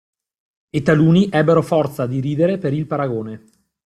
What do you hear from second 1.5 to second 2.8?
forza di ridere per